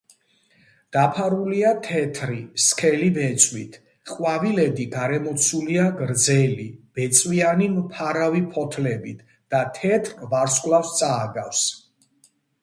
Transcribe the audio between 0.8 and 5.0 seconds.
დაფარულია თეთრი, სქელი ბეწვით; ყვავილედი